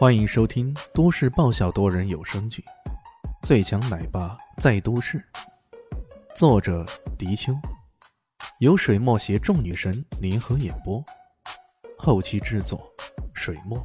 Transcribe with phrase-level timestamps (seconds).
[0.00, 2.64] 欢迎收听都市爆笑多人有声剧
[3.46, 5.18] 《最强奶爸在都市》，
[6.34, 6.86] 作者：
[7.18, 7.52] 迪秋，
[8.60, 11.04] 由水墨携众女神联合演播，
[11.98, 12.90] 后期制作：
[13.34, 13.78] 水墨。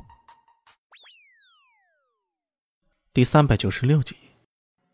[3.12, 4.16] 第三百九十六集，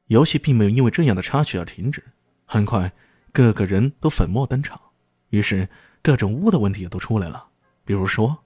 [0.07, 2.03] 游戏并没有因为这样的插曲而停止，
[2.45, 2.91] 很快
[3.31, 4.81] 各个人都粉墨登场，
[5.29, 5.69] 于是
[6.01, 7.47] 各种污的问题也都出来了，
[7.85, 8.43] 比如说，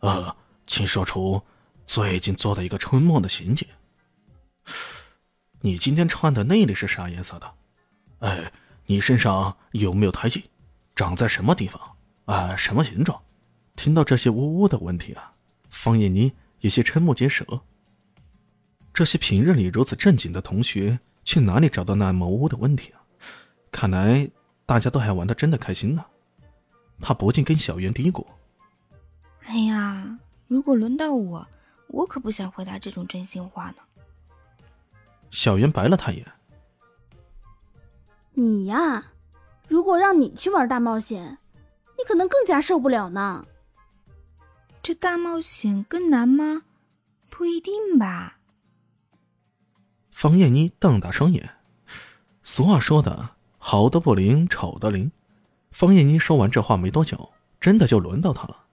[0.00, 1.40] 呃，请说出。
[1.86, 3.66] 最近做的一个春梦的情景。
[5.60, 7.54] 你今天穿的内里是啥颜色的？
[8.18, 8.52] 哎，
[8.86, 10.44] 你身上有没有胎记？
[10.96, 11.80] 长在什么地方？
[12.24, 13.22] 啊，什么形状？
[13.76, 15.32] 听到这些呜呜的问题啊，
[15.70, 17.44] 方艳妮有些瞠目结舌。
[18.92, 23.00] 这些平日里如此正经的同学，去哪里找到那么污的问题啊？
[23.70, 24.28] 看来
[24.64, 26.04] 大家都还玩的真的开心呢。
[27.00, 28.26] 他不禁跟小袁嘀咕
[29.46, 30.18] ：“哎呀，
[30.48, 31.46] 如果轮到我……”
[31.88, 33.76] 我可不想回答这种真心话呢。
[35.30, 36.32] 小圆白了他一眼
[38.34, 39.12] ：“你呀，
[39.68, 41.38] 如果让你去玩大冒险，
[41.98, 43.44] 你可能更加受不了呢。
[44.82, 46.62] 这大冒险更难吗？
[47.28, 48.38] 不一定吧。”
[50.12, 51.50] 方艳妮瞪大双眼。
[52.42, 55.10] 俗话说的好的不灵，丑的灵。
[55.72, 58.64] 方艳妮说完这话没多久，真的就轮到她了。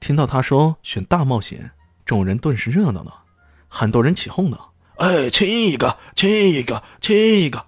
[0.00, 1.70] 听到她说选大冒险。
[2.04, 3.24] 众人顿时热闹了，
[3.68, 4.58] 很多人起哄呢。
[4.96, 7.64] 哎，亲一个，亲一个，亲一个。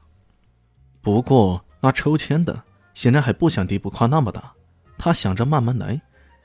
[1.01, 2.63] 不过那抽签的
[2.95, 4.53] 显然还不想地步跨那么大，
[4.99, 6.01] 他想着慢慢来，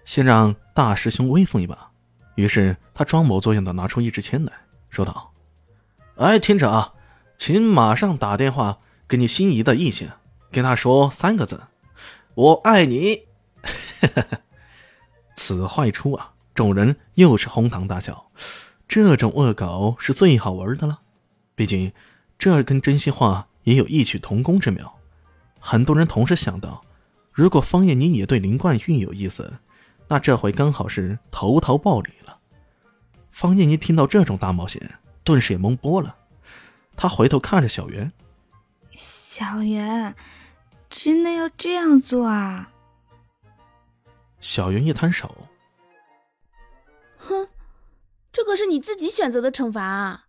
[0.05, 1.91] 先让大师兄威风一把。
[2.35, 4.51] 于是他装模作样的拿出一支签来
[4.89, 5.31] 说道
[6.15, 6.93] ：“哎，听着啊，
[7.37, 10.09] 请马上打电话给你心仪的异性，
[10.51, 11.61] 跟他说三个字：
[12.35, 13.27] 我爱你。
[15.35, 16.31] ”此话一出啊。
[16.53, 18.31] 众人又是哄堂大笑，
[18.87, 20.99] 这种恶搞是最好玩的了。
[21.55, 21.93] 毕竟，
[22.37, 24.99] 这跟真心话也有异曲同工之妙。
[25.59, 26.83] 很多人同时想到，
[27.31, 29.59] 如果方艳妮也对林冠玉有意思，
[30.07, 32.37] 那这回刚好是投桃报李了。
[33.31, 36.15] 方艳妮听到这种大冒险，顿时也懵波了。
[36.97, 38.11] 她回头看着小袁
[38.93, 40.13] ：“小袁，
[40.89, 42.71] 真的要这样做啊？”
[44.41, 45.47] 小袁一摊手。
[47.31, 47.49] 哼，
[48.31, 50.27] 这可是你自己选择的惩罚啊！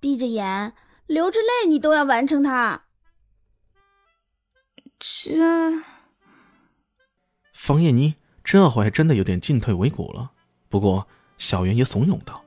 [0.00, 0.74] 闭着眼、
[1.06, 2.84] 流着泪，你都要完成它。
[4.98, 5.82] 这……
[7.52, 10.30] 方艳妮这会还真的有点进退维谷了。
[10.68, 12.44] 不过小袁也怂恿道：“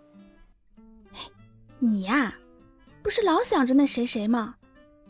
[1.80, 2.34] 你呀，
[3.04, 4.56] 不是老想着那谁谁吗？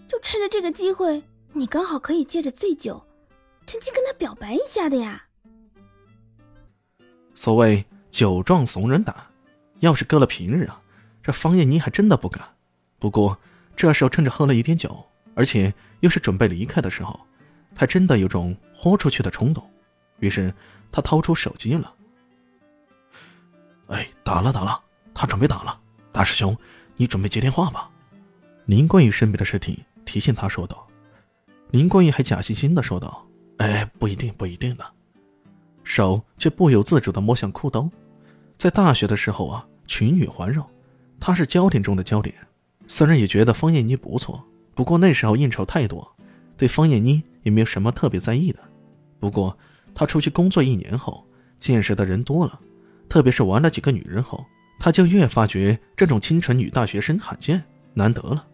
[0.07, 3.05] 就趁着这个机会，你刚好可以借着醉酒，
[3.67, 5.27] 趁机跟他表白一下的呀。”
[7.35, 7.85] 所谓。
[8.11, 9.15] 酒壮怂人胆，
[9.79, 10.79] 要是搁了平日啊，
[11.23, 12.43] 这方艳妮还真的不敢。
[12.99, 13.37] 不过
[13.75, 17.19] 这时候趁着喝了一点酒，而且又是准备离开的时候，
[17.73, 19.67] 她真的有种豁出去的冲动。
[20.19, 20.53] 于是
[20.91, 21.91] 她掏出手机了。
[23.87, 24.79] 哎，打了打了，
[25.13, 25.79] 他准备打了。
[26.11, 26.55] 大师兄，
[26.95, 27.89] 你准备接电话吧。
[28.65, 30.87] 林冠宇身边的尸体提醒他说道。
[31.71, 33.25] 林冠宇还假惺惺的说道
[33.57, 34.85] ：“哎，不一定，不一定的。”
[35.83, 37.89] 手却不由自主的摸向裤兜。
[38.61, 40.69] 在大学的时候啊，群女环绕，
[41.19, 42.35] 他是焦点中的焦点。
[42.85, 44.39] 虽然也觉得方艳妮不错，
[44.75, 46.07] 不过那时候应酬太多，
[46.57, 48.59] 对方艳妮也没有什么特别在意的。
[49.19, 49.57] 不过
[49.95, 51.25] 他出去工作一年后，
[51.59, 52.59] 见识的人多了，
[53.09, 54.45] 特别是玩了几个女人后，
[54.77, 57.63] 他就越发觉这种清纯女大学生罕见
[57.95, 58.45] 难得了。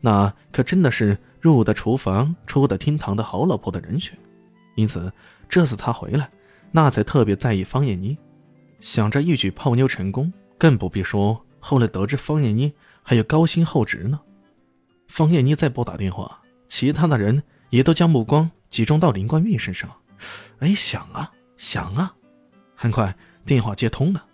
[0.00, 4.18] 那可真的是入得厨房、出得厅堂的好老婆的人选。
[4.74, 5.12] 因此
[5.48, 6.28] 这次他回来，
[6.72, 8.18] 那才特别在意方艳妮。
[8.80, 12.72] 想着一举泡妞成功，更不必说后来得知方艳妮
[13.02, 14.20] 还有高薪厚职呢。
[15.08, 19.90] 方艳妮再拨打电话，其他的人也都将目光集中到林冠玉身上。
[20.58, 22.14] 哎，想啊想啊！
[22.74, 24.26] 很快电话接通了。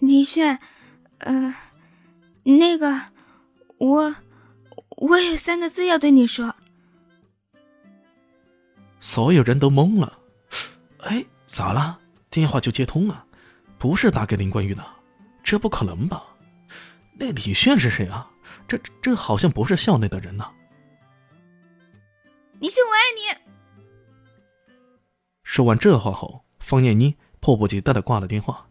[0.00, 0.58] 李炫，
[1.18, 1.54] 呃，
[2.42, 3.00] 那个，
[3.78, 4.16] 我
[4.96, 6.54] 我有三个字要对你说。
[9.00, 10.18] 所有人都懵了。
[10.98, 11.98] 哎，咋了？
[12.34, 13.24] 电话就接通了，
[13.78, 14.84] 不是打给林冠玉的，
[15.44, 16.20] 这不可能吧？
[17.16, 18.28] 那李炫是谁啊？
[18.66, 20.50] 这这好像不是校内的人呐。
[22.58, 23.54] 李炫，我爱你。
[25.44, 28.66] 说完这话后，方艳妮迫不及待的挂了电话。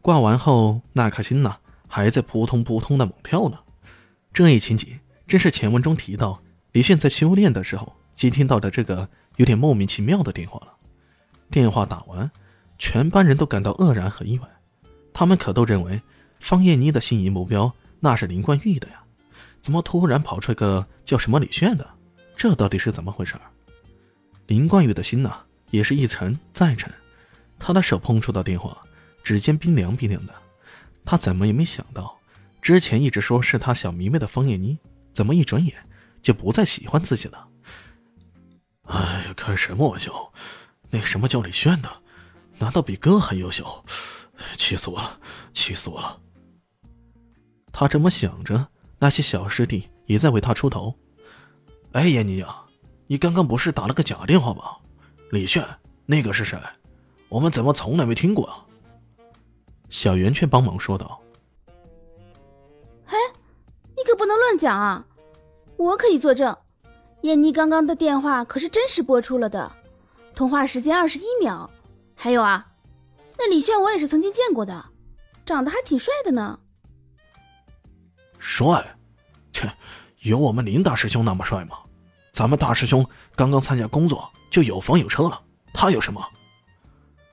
[0.00, 3.58] 挂完后，那颗心呐还在扑通扑通的猛跳呢。
[4.32, 6.42] 这一情景正是前文中提到
[6.72, 9.06] 李炫在修炼的时候接听到的这个
[9.36, 10.74] 有点莫名其妙的电话了。
[11.50, 12.30] 电话打完。
[12.82, 14.48] 全班人都感到愕然和意外，
[15.14, 16.02] 他们可都认为
[16.40, 19.00] 方艳妮的心仪目标那是林冠玉的呀，
[19.60, 21.88] 怎么突然跑出个叫什么李炫的？
[22.36, 23.36] 这到底是怎么回事？
[24.48, 25.32] 林冠玉的心呢，
[25.70, 26.92] 也是一沉再沉。
[27.56, 28.76] 他的手碰触到电话，
[29.22, 30.34] 指尖冰凉冰凉的。
[31.04, 32.18] 他怎么也没想到，
[32.60, 34.76] 之前一直说是他小迷妹的方艳妮，
[35.12, 35.72] 怎么一转眼
[36.20, 37.46] 就不再喜欢自己了？
[38.86, 40.32] 哎呀，开什么玩笑！
[40.90, 41.88] 那什么叫李炫的，
[42.62, 43.66] 难道比哥还优秀？
[44.56, 45.18] 气死我了！
[45.52, 46.16] 气死我了！
[47.72, 48.68] 他这么想着，
[49.00, 50.94] 那些小师弟也在为他出头。
[51.90, 52.62] 哎，闫妮呀，
[53.08, 54.76] 你刚刚不是打了个假电话吗？
[55.32, 55.66] 李炫，
[56.06, 56.56] 那个是谁？
[57.28, 58.64] 我们怎么从来没听过啊？
[59.90, 61.20] 小圆却帮忙说道
[63.06, 63.16] ：“哎，
[63.96, 65.04] 你可不能乱讲啊！
[65.76, 66.56] 我可以作证，
[67.22, 69.72] 闫妮刚刚的电话可是真实播出了的，
[70.32, 71.68] 通话时间二十一秒。
[72.22, 72.68] 还有啊，
[73.36, 74.90] 那李炫我也是曾经见过的，
[75.44, 76.60] 长得还挺帅的呢。
[78.38, 78.96] 帅？
[79.52, 79.68] 切，
[80.20, 81.76] 有我们林大师兄那么帅吗？
[82.30, 83.04] 咱们大师兄
[83.34, 85.42] 刚刚参加工作就有房有车了，
[85.74, 86.24] 他有什么？”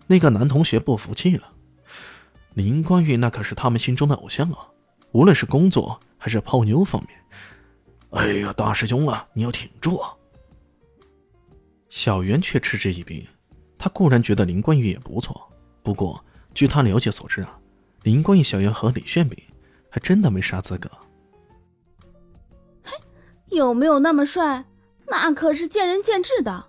[0.08, 1.54] 那个男同学不服气了。
[2.56, 4.68] 林冠玉那可是他们心中的偶像啊，
[5.12, 7.16] 无论是工作还是泡妞方面。
[8.10, 10.12] 哎呀，大师兄啊，你要挺住啊！
[11.90, 13.30] 小袁却嗤之以鼻。
[13.80, 15.50] 他固然觉得林冠玉也不错，
[15.82, 16.24] 不过
[16.54, 17.58] 据他了解所知啊，
[18.04, 19.46] 林冠玉、想要和李炫比，
[19.90, 20.92] 还真的没啥资格。
[22.84, 22.96] 嘿，
[23.48, 24.66] 有没有那么帅，
[25.08, 26.66] 那可是见仁见智的。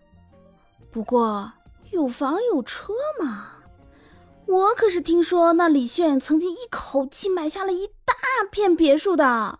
[0.90, 1.52] 不过
[1.90, 3.48] 有房有车嘛。
[4.46, 8.14] 我可是听说那李炫曾经一口气买下了一大
[8.50, 9.59] 片别墅的。